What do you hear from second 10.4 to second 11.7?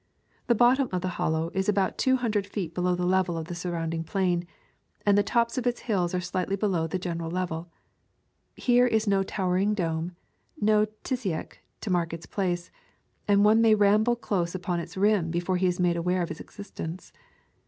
no Tissiack,